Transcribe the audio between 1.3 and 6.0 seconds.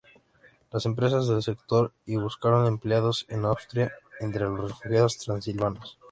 sector y buscaron empleados en Austria entre los refugiados transilvanos.